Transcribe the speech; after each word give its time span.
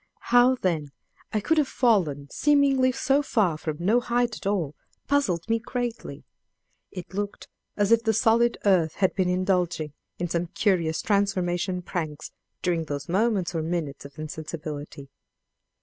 How, 0.31 0.55
then, 0.55 0.89
I 1.31 1.39
could 1.39 1.59
have 1.59 1.67
fallen 1.67 2.27
seemingly 2.31 2.91
so 2.91 3.21
far 3.21 3.55
from 3.55 3.77
no 3.79 3.99
height 3.99 4.35
at 4.35 4.47
all, 4.47 4.73
puzzled 5.07 5.47
me 5.47 5.59
greatly: 5.59 6.23
it 6.89 7.13
looked 7.13 7.47
as 7.77 7.91
if 7.91 8.01
the 8.03 8.11
solid 8.11 8.57
earth 8.65 8.95
had 8.95 9.13
been 9.13 9.29
indulging 9.29 9.93
in 10.17 10.27
some 10.27 10.47
curious 10.47 11.03
transformation 11.03 11.83
pranks 11.83 12.31
during 12.63 12.85
those 12.85 13.07
moments 13.07 13.53
or 13.53 13.61
minutes 13.61 14.03
of 14.03 14.17
insensibility. 14.17 15.09